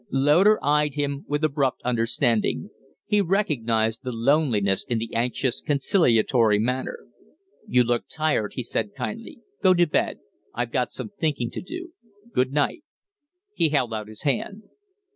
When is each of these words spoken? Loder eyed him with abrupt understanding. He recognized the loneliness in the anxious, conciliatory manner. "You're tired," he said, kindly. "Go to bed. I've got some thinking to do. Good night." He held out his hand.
Loder 0.11 0.57
eyed 0.65 0.95
him 0.95 1.25
with 1.27 1.43
abrupt 1.43 1.79
understanding. 1.83 2.71
He 3.05 3.21
recognized 3.21 3.99
the 4.01 4.11
loneliness 4.11 4.83
in 4.83 4.97
the 4.97 5.13
anxious, 5.13 5.61
conciliatory 5.61 6.57
manner. 6.57 7.01
"You're 7.67 7.99
tired," 8.09 8.53
he 8.53 8.63
said, 8.63 8.95
kindly. 8.95 9.41
"Go 9.61 9.75
to 9.75 9.85
bed. 9.85 10.17
I've 10.55 10.71
got 10.71 10.91
some 10.91 11.09
thinking 11.09 11.51
to 11.51 11.61
do. 11.61 11.89
Good 12.33 12.51
night." 12.51 12.81
He 13.53 13.69
held 13.69 13.93
out 13.93 14.07
his 14.07 14.23
hand. 14.23 14.63